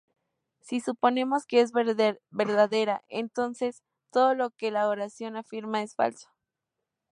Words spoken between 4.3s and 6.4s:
lo que la oración afirma es falso.